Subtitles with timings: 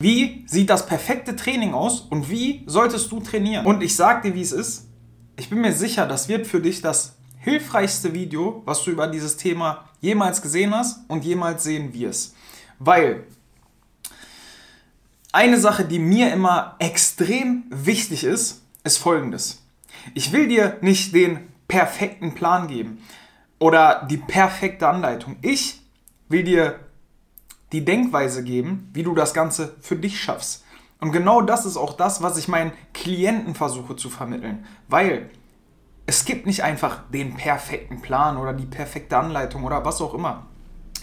[0.00, 3.66] Wie sieht das perfekte Training aus und wie solltest du trainieren?
[3.66, 4.86] Und ich sag dir, wie es ist.
[5.36, 9.36] Ich bin mir sicher, das wird für dich das hilfreichste Video, was du über dieses
[9.36, 12.36] Thema jemals gesehen hast und jemals sehen wirst.
[12.78, 13.24] Weil
[15.32, 19.64] eine Sache, die mir immer extrem wichtig ist, ist folgendes.
[20.14, 23.02] Ich will dir nicht den perfekten Plan geben
[23.58, 25.38] oder die perfekte Anleitung.
[25.42, 25.80] Ich
[26.28, 26.78] will dir
[27.72, 30.64] die Denkweise geben, wie du das Ganze für dich schaffst.
[31.00, 34.64] Und genau das ist auch das, was ich meinen Klienten versuche zu vermitteln.
[34.88, 35.30] Weil
[36.06, 40.46] es gibt nicht einfach den perfekten Plan oder die perfekte Anleitung oder was auch immer.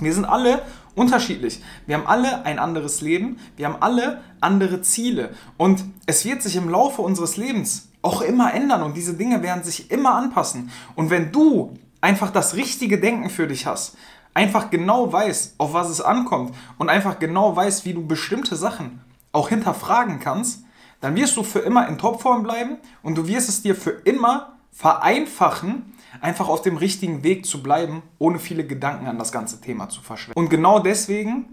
[0.00, 0.62] Wir sind alle
[0.94, 1.62] unterschiedlich.
[1.86, 3.38] Wir haben alle ein anderes Leben.
[3.56, 5.34] Wir haben alle andere Ziele.
[5.56, 9.64] Und es wird sich im Laufe unseres Lebens auch immer ändern und diese Dinge werden
[9.64, 10.70] sich immer anpassen.
[10.94, 13.96] Und wenn du einfach das richtige Denken für dich hast,
[14.34, 19.00] einfach genau weiß, auf was es ankommt und einfach genau weiß, wie du bestimmte Sachen
[19.32, 20.64] auch hinterfragen kannst,
[21.00, 24.56] dann wirst du für immer in Topform bleiben und du wirst es dir für immer
[24.72, 29.88] vereinfachen, einfach auf dem richtigen Weg zu bleiben, ohne viele Gedanken an das ganze Thema
[29.88, 30.38] zu verschwenden.
[30.38, 31.46] Und genau deswegen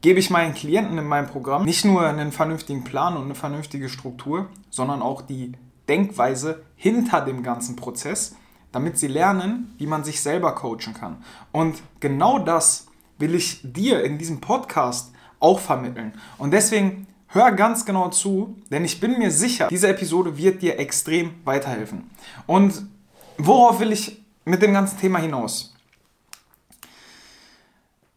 [0.00, 3.88] gebe ich meinen Klienten in meinem Programm nicht nur einen vernünftigen Plan und eine vernünftige
[3.88, 5.52] Struktur, sondern auch die
[5.88, 8.36] Denkweise hinter dem ganzen Prozess,
[8.72, 11.24] damit sie lernen, wie man sich selber coachen kann.
[11.52, 12.86] Und genau das
[13.18, 16.12] will ich dir in diesem Podcast auch vermitteln.
[16.38, 20.78] Und deswegen hör ganz genau zu, denn ich bin mir sicher, diese Episode wird dir
[20.78, 22.10] extrem weiterhelfen.
[22.46, 22.86] Und
[23.36, 25.74] worauf will ich mit dem ganzen Thema hinaus?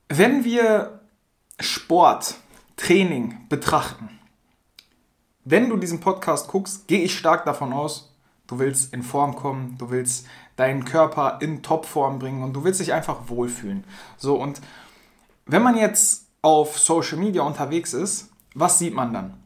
[0.07, 1.01] Wenn wir
[1.59, 2.35] Sport,
[2.75, 4.09] Training betrachten,
[5.43, 8.10] wenn du diesen Podcast guckst, gehe ich stark davon aus,
[8.51, 12.81] du willst in Form kommen, du willst deinen Körper in Topform bringen und du willst
[12.81, 13.85] dich einfach wohlfühlen.
[14.17, 14.61] So, und
[15.45, 19.37] wenn man jetzt auf Social Media unterwegs ist, was sieht man dann?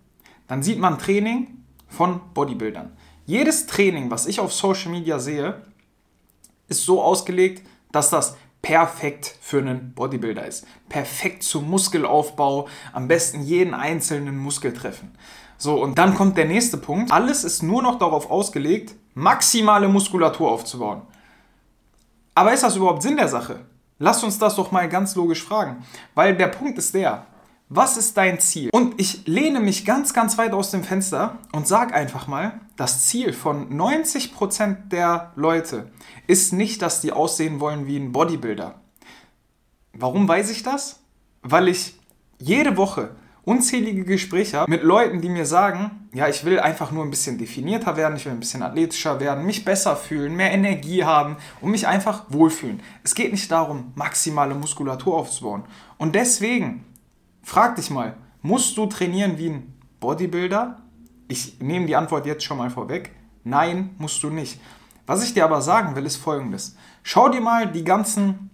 [0.48, 2.98] Dann sieht man Training von Bodybuildern.
[3.28, 5.62] Jedes Training, was ich auf Social Media sehe,
[6.68, 10.66] ist so ausgelegt, dass das perfekt für einen Bodybuilder ist.
[10.90, 15.16] Perfekt zum Muskelaufbau, am besten jeden einzelnen Muskel treffen.
[15.58, 17.12] So, und dann kommt der nächste Punkt.
[17.12, 21.02] Alles ist nur noch darauf ausgelegt, maximale Muskulatur aufzubauen.
[22.34, 23.62] Aber ist das überhaupt Sinn der Sache?
[23.98, 25.86] Lass uns das doch mal ganz logisch fragen.
[26.14, 27.26] Weil der Punkt ist der,
[27.70, 28.70] was ist dein Ziel?
[28.72, 33.06] Und ich lehne mich ganz, ganz weit aus dem Fenster und sage einfach mal, das
[33.08, 35.92] Ziel von 90% der Leute
[36.28, 38.82] ist nicht, dass die aussehen wollen wie ein Bodybuilder.
[39.94, 41.00] Warum weiß ich das?
[41.42, 41.98] Weil ich
[42.38, 47.12] jede Woche unzählige Gespräche mit Leuten, die mir sagen, ja, ich will einfach nur ein
[47.12, 51.38] bisschen definierter werden, ich will ein bisschen athletischer werden, mich besser fühlen, mehr Energie haben
[51.62, 52.82] und mich einfach wohlfühlen.
[53.04, 55.64] Es geht nicht darum, maximale Muskulatur aufzubauen.
[55.98, 56.84] Und deswegen,
[57.44, 60.82] frag dich mal, musst du trainieren wie ein Bodybuilder?
[61.28, 63.12] Ich nehme die Antwort jetzt schon mal vorweg.
[63.44, 64.60] Nein, musst du nicht.
[65.06, 66.76] Was ich dir aber sagen will, ist folgendes.
[67.04, 68.50] Schau dir mal die ganzen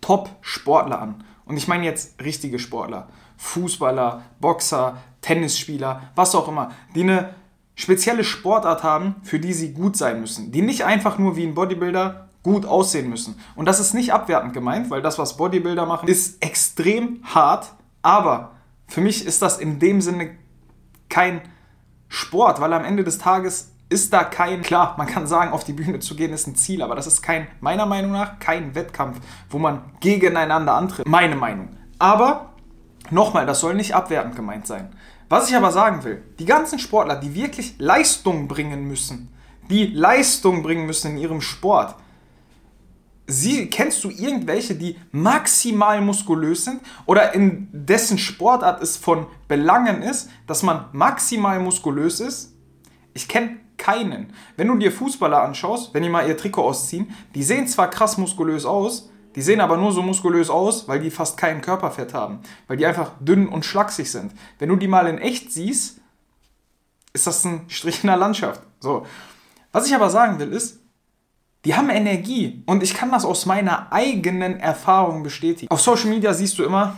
[0.00, 1.24] Top-Sportler an.
[1.44, 3.08] Und ich meine jetzt richtige Sportler.
[3.36, 7.34] Fußballer, Boxer, Tennisspieler, was auch immer, die eine
[7.74, 10.52] spezielle Sportart haben, für die sie gut sein müssen.
[10.52, 13.38] Die nicht einfach nur wie ein Bodybuilder gut aussehen müssen.
[13.54, 17.72] Und das ist nicht abwertend gemeint, weil das, was Bodybuilder machen, ist extrem hart.
[18.02, 18.52] Aber
[18.86, 20.30] für mich ist das in dem Sinne
[21.08, 21.42] kein
[22.08, 25.72] Sport, weil am Ende des Tages ist da kein, klar, man kann sagen, auf die
[25.72, 29.20] Bühne zu gehen ist ein Ziel, aber das ist kein, meiner Meinung nach, kein Wettkampf,
[29.50, 31.06] wo man gegeneinander antritt.
[31.06, 31.76] Meine Meinung.
[31.98, 32.54] Aber
[33.10, 34.94] Nochmal, das soll nicht abwertend gemeint sein.
[35.28, 39.32] Was ich aber sagen will, die ganzen Sportler, die wirklich Leistung bringen müssen,
[39.70, 41.96] die Leistung bringen müssen in ihrem Sport,
[43.28, 50.02] Sie, kennst du irgendwelche, die maximal muskulös sind oder in dessen Sportart es von Belangen
[50.02, 52.54] ist, dass man maximal muskulös ist?
[53.14, 54.32] Ich kenne keinen.
[54.56, 58.16] Wenn du dir Fußballer anschaust, wenn die mal ihr Trikot ausziehen, die sehen zwar krass
[58.16, 62.40] muskulös aus, die sehen aber nur so muskulös aus, weil die fast kein Körperfett haben.
[62.66, 64.32] Weil die einfach dünn und schlaksig sind.
[64.58, 66.00] Wenn du die mal in echt siehst,
[67.12, 68.62] ist das ein Strich in der Landschaft.
[68.80, 69.06] So.
[69.72, 70.80] Was ich aber sagen will, ist,
[71.66, 72.62] die haben Energie.
[72.66, 75.70] Und ich kann das aus meiner eigenen Erfahrung bestätigen.
[75.70, 76.96] Auf Social Media siehst du immer,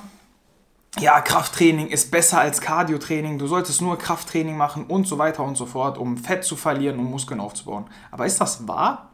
[1.00, 5.56] ja, Krafttraining ist besser als Cardiotraining, du solltest nur Krafttraining machen und so weiter und
[5.56, 7.86] so fort, um Fett zu verlieren, um Muskeln aufzubauen.
[8.10, 9.10] Aber ist das wahr?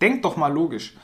[0.00, 0.96] Denk doch mal logisch.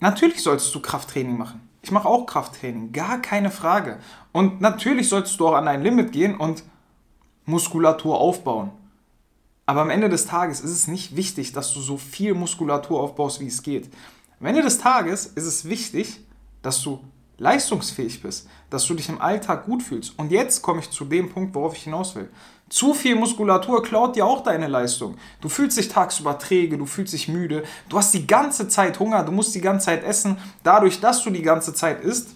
[0.00, 1.68] Natürlich solltest du Krafttraining machen.
[1.82, 3.98] Ich mache auch Krafttraining, gar keine Frage.
[4.32, 6.64] Und natürlich solltest du auch an dein Limit gehen und
[7.44, 8.72] Muskulatur aufbauen.
[9.66, 13.40] Aber am Ende des Tages ist es nicht wichtig, dass du so viel Muskulatur aufbaust,
[13.40, 13.90] wie es geht.
[14.40, 16.20] Am Ende des Tages ist es wichtig,
[16.62, 17.00] dass du
[17.38, 20.18] leistungsfähig bist, dass du dich im Alltag gut fühlst.
[20.18, 22.28] Und jetzt komme ich zu dem Punkt, worauf ich hinaus will.
[22.68, 25.16] Zu viel Muskulatur klaut dir auch deine Leistung.
[25.40, 29.22] Du fühlst dich tagsüber träge, du fühlst dich müde, du hast die ganze Zeit Hunger,
[29.22, 30.36] du musst die ganze Zeit essen.
[30.64, 32.30] Dadurch, dass du die ganze Zeit isst,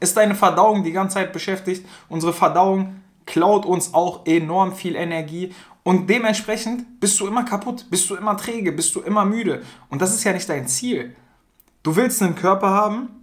[0.00, 1.86] ist deine Verdauung die ganze Zeit beschäftigt.
[2.08, 5.54] Unsere Verdauung klaut uns auch enorm viel Energie
[5.88, 9.62] und dementsprechend bist du immer kaputt, bist du immer träge, bist du immer müde.
[9.88, 11.16] Und das ist ja nicht dein Ziel.
[11.82, 13.17] Du willst einen Körper haben,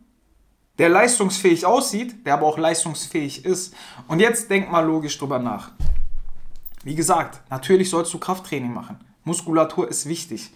[0.78, 3.74] der leistungsfähig aussieht, der aber auch leistungsfähig ist.
[4.08, 5.72] Und jetzt denk mal logisch drüber nach.
[6.84, 9.00] Wie gesagt, natürlich sollst du Krafttraining machen.
[9.24, 10.52] Muskulatur ist wichtig,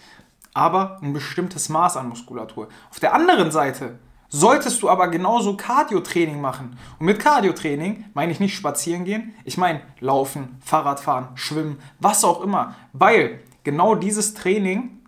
[0.54, 2.68] aber ein bestimmtes Maß an Muskulatur.
[2.92, 6.78] Auf der anderen Seite solltest du aber genauso Cardio-Training machen.
[7.00, 12.42] Und mit Cardio-Training meine ich nicht spazieren gehen, ich meine laufen, Fahrradfahren, schwimmen, was auch
[12.42, 12.76] immer.
[12.94, 14.99] Weil genau dieses Training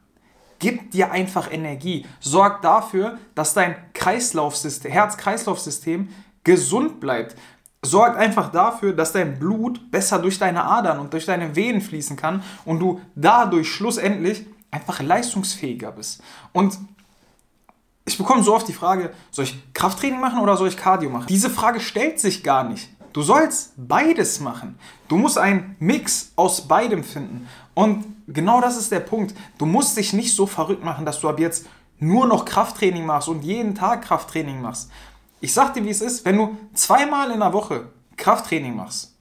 [0.61, 6.07] gibt dir einfach Energie, sorgt dafür, dass dein Kreislaufsystem, Herz-Kreislauf-System
[6.45, 7.35] gesund bleibt.
[7.81, 12.15] Sorgt einfach dafür, dass dein Blut besser durch deine Adern und durch deine Venen fließen
[12.15, 16.21] kann und du dadurch schlussendlich einfach leistungsfähiger bist.
[16.53, 16.77] Und
[18.05, 21.25] ich bekomme so oft die Frage, soll ich Krafttraining machen oder soll ich Cardio machen?
[21.27, 22.89] Diese Frage stellt sich gar nicht.
[23.13, 24.77] Du sollst beides machen.
[25.07, 27.47] Du musst einen Mix aus beidem finden.
[27.73, 29.35] Und genau das ist der Punkt.
[29.57, 31.65] Du musst dich nicht so verrückt machen, dass du ab jetzt
[31.99, 34.89] nur noch Krafttraining machst und jeden Tag Krafttraining machst.
[35.39, 39.15] Ich sag dir, wie es ist, wenn du zweimal in der Woche Krafttraining machst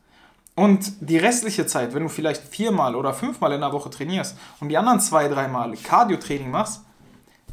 [0.55, 4.69] und die restliche Zeit, wenn du vielleicht viermal oder fünfmal in der Woche trainierst und
[4.69, 6.83] die anderen zwei, dreimal Cardio-Training machst,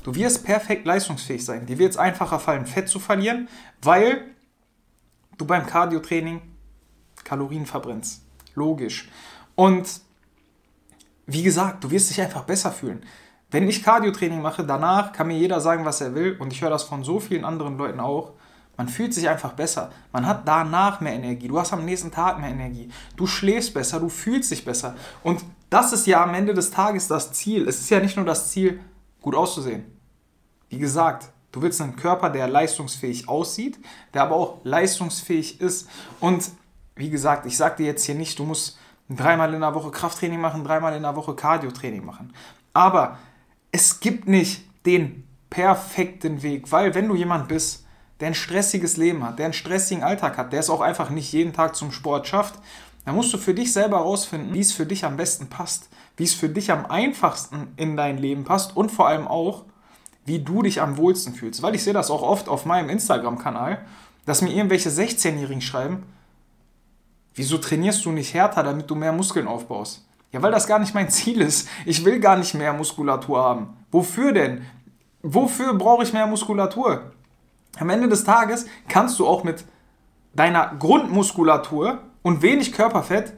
[0.04, 1.66] du wirst perfekt leistungsfähig sein.
[1.66, 3.48] Dir wird es einfacher fallen, Fett zu verlieren,
[3.82, 4.26] weil
[5.38, 6.42] du beim Cardio-Training
[7.24, 8.24] Kalorien verbrennst.
[8.56, 9.10] Logisch.
[9.56, 10.02] Und
[11.26, 13.04] wie gesagt, du wirst dich einfach besser fühlen.
[13.52, 16.38] Wenn ich Cardio-Training mache, danach kann mir jeder sagen, was er will.
[16.40, 18.34] Und ich höre das von so vielen anderen Leuten auch.
[18.78, 19.92] Man fühlt sich einfach besser.
[20.12, 21.48] Man hat danach mehr Energie.
[21.48, 22.90] Du hast am nächsten Tag mehr Energie.
[23.16, 24.96] Du schläfst besser, du fühlst dich besser.
[25.24, 27.68] Und das ist ja am Ende des Tages das Ziel.
[27.68, 28.80] Es ist ja nicht nur das Ziel,
[29.22, 29.86] gut auszusehen.
[30.70, 33.80] Wie gesagt, du willst einen Körper, der leistungsfähig aussieht,
[34.14, 35.90] der aber auch leistungsfähig ist.
[36.20, 36.52] Und
[36.96, 38.78] wie gesagt, ich sage dir jetzt hier nicht, du musst
[39.10, 42.34] dreimal in der Woche Krafttraining machen, dreimal in der Woche Cardio-Training machen.
[42.74, 43.18] Aber
[43.72, 47.86] es gibt nicht den perfekten Weg, weil wenn du jemand bist,
[48.20, 51.32] der ein stressiges Leben hat, der einen stressigen Alltag hat, der es auch einfach nicht
[51.34, 52.56] jeden Tag zum Sport schafft,
[53.06, 56.24] dann musst du für dich selber herausfinden, wie es für dich am besten passt, wie
[56.24, 59.64] es für dich am einfachsten in dein Leben passt und vor allem auch,
[60.28, 61.64] wie du dich am wohlsten fühlst.
[61.64, 63.80] Weil ich sehe das auch oft auf meinem Instagram-Kanal,
[64.26, 66.04] dass mir irgendwelche 16-Jährigen schreiben,
[67.34, 70.06] wieso trainierst du nicht härter, damit du mehr Muskeln aufbaust?
[70.34, 71.70] Ja, weil das gar nicht mein Ziel ist.
[71.86, 73.78] Ich will gar nicht mehr Muskulatur haben.
[73.90, 74.66] Wofür denn?
[75.24, 77.12] Wofür brauche ich mehr Muskulatur?
[77.80, 79.64] Am Ende des Tages kannst du auch mit
[80.36, 83.32] deiner Grundmuskulatur und wenig Körperfett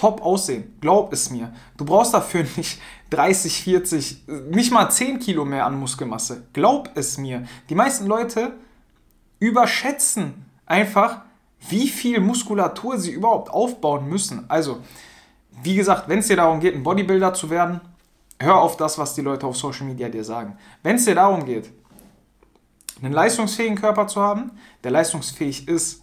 [0.00, 0.74] top aussehen.
[0.80, 1.52] Glaub es mir.
[1.76, 2.80] Du brauchst dafür nicht
[3.10, 6.46] 30, 40, nicht mal 10 Kilo mehr an Muskelmasse.
[6.54, 7.44] Glaub es mir.
[7.68, 8.54] Die meisten Leute
[9.40, 11.20] überschätzen einfach,
[11.68, 14.48] wie viel Muskulatur sie überhaupt aufbauen müssen.
[14.48, 14.80] Also,
[15.62, 17.82] wie gesagt, wenn es dir darum geht, ein Bodybuilder zu werden,
[18.38, 20.56] hör auf das, was die Leute auf Social Media dir sagen.
[20.82, 21.70] Wenn es dir darum geht,
[23.02, 24.52] einen leistungsfähigen Körper zu haben,
[24.82, 26.02] der leistungsfähig ist,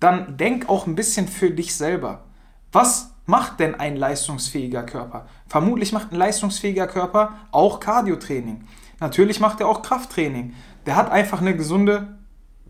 [0.00, 2.24] dann denk auch ein bisschen für dich selber.
[2.72, 5.26] Was macht denn ein leistungsfähiger Körper?
[5.46, 8.64] Vermutlich macht ein leistungsfähiger Körper auch Cardiotraining.
[9.00, 10.54] Natürlich macht er auch Krafttraining.
[10.86, 12.18] Der hat einfach eine gesunde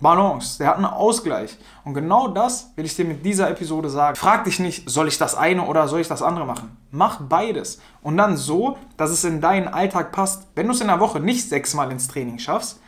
[0.01, 1.57] Balance, der hat einen Ausgleich.
[1.85, 4.17] Und genau das will ich dir mit dieser Episode sagen.
[4.17, 6.77] Frag dich nicht, soll ich das eine oder soll ich das andere machen?
[6.91, 7.81] Mach beides.
[8.03, 10.49] Und dann so, dass es in deinen Alltag passt.
[10.57, 12.81] Wenn du es in der Woche nicht sechsmal ins Training schaffst,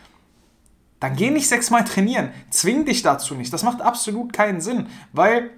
[0.99, 2.33] dann geh nicht sechsmal trainieren.
[2.51, 3.53] Zwing dich dazu nicht.
[3.53, 5.51] Das macht absolut keinen Sinn, weil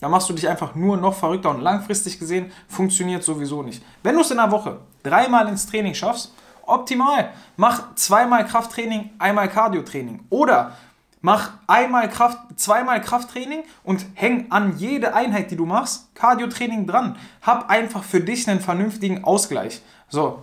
[0.00, 3.82] da machst du dich einfach nur noch verrückter und langfristig gesehen funktioniert sowieso nicht.
[4.02, 6.32] Wenn du es in der Woche dreimal ins Training schaffst,
[6.66, 7.30] optimal.
[7.56, 10.24] Mach zweimal Krafttraining, einmal Cardiotraining.
[10.30, 10.76] Oder
[11.20, 17.16] mach einmal Kraft, zweimal Krafttraining und häng an jede Einheit, die du machst, Cardiotraining dran.
[17.42, 19.82] Hab einfach für dich einen vernünftigen Ausgleich.
[20.08, 20.42] So,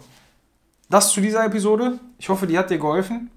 [0.89, 1.99] das zu dieser Episode.
[2.19, 3.31] Ich hoffe, die hat dir geholfen.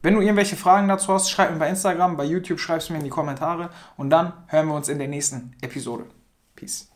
[0.00, 3.00] Wenn du irgendwelche Fragen dazu hast, schreib mir bei Instagram, bei YouTube schreibst du mir
[3.00, 6.06] in die Kommentare und dann hören wir uns in der nächsten Episode.
[6.54, 6.88] Peace.